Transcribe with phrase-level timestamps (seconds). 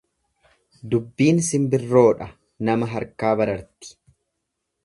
[0.93, 2.31] Dubbiin simbirroodha
[2.71, 3.97] nama harkaa bararti.